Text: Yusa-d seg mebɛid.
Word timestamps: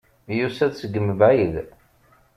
Yusa-d 0.37 0.73
seg 0.77 0.93
mebɛid. 1.07 1.55